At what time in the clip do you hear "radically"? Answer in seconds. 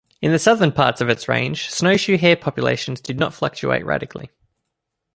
3.85-4.31